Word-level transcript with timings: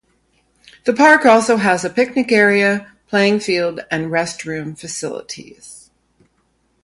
The 0.85 0.93
park 0.93 1.27
also 1.27 1.57
has 1.57 1.85
a 1.85 1.89
picnic 1.91 2.31
area, 2.31 2.91
playing 3.05 3.39
field, 3.41 3.81
and 3.91 4.07
restroom 4.09 4.75
facilities. 4.75 5.91